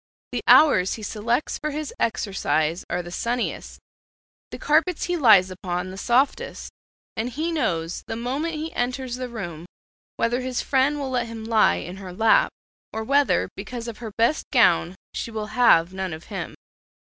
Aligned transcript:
The 0.31 0.41
hours 0.47 0.95
he 0.95 1.03
selects 1.03 1.59
for 1.59 1.69
his 1.69 1.93
exercise 1.99 2.83
are 2.89 3.03
the 3.03 3.11
sunniest; 3.11 3.79
the 4.49 4.57
carpets 4.57 5.03
he 5.03 5.15
lies 5.15 5.51
upon 5.51 5.91
the 5.91 5.95
softest, 5.97 6.71
and 7.15 7.29
he 7.29 7.51
knows 7.51 8.01
the 8.07 8.15
moment 8.15 8.55
he 8.55 8.73
enters 8.73 9.17
the 9.17 9.29
room 9.29 9.67
whether 10.17 10.41
his 10.41 10.59
friend 10.59 10.97
will 10.97 11.11
let 11.11 11.27
him 11.27 11.43
lie 11.45 11.75
in 11.75 11.97
her 11.97 12.13
lap, 12.13 12.49
or 12.91 13.03
whether 13.03 13.47
because 13.55 13.87
of 13.87 13.99
her 13.99 14.11
best 14.17 14.45
gown 14.51 14.95
she 15.13 15.29
will 15.29 15.51
have 15.53 15.93
none 15.93 16.13
of 16.13 16.23
him. 16.33 16.55